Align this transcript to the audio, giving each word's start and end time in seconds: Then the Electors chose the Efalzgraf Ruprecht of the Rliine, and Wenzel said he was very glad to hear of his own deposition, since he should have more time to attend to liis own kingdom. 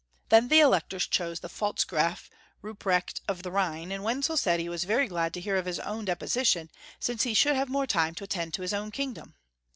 Then 0.29 0.47
the 0.47 0.59
Electors 0.61 1.05
chose 1.05 1.41
the 1.41 1.47
Efalzgraf 1.47 2.27
Ruprecht 2.63 3.21
of 3.27 3.43
the 3.43 3.51
Rliine, 3.51 3.91
and 3.91 4.03
Wenzel 4.03 4.35
said 4.35 4.59
he 4.59 4.67
was 4.67 4.83
very 4.83 5.05
glad 5.07 5.31
to 5.35 5.39
hear 5.39 5.57
of 5.57 5.67
his 5.67 5.77
own 5.79 6.05
deposition, 6.05 6.71
since 6.99 7.21
he 7.21 7.35
should 7.35 7.55
have 7.55 7.69
more 7.69 7.85
time 7.85 8.15
to 8.15 8.23
attend 8.23 8.55
to 8.55 8.63
liis 8.63 8.73
own 8.73 8.89
kingdom. 8.89 9.35